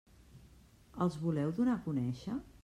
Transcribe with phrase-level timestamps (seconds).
[1.05, 2.41] Els voleu donar a conèixer?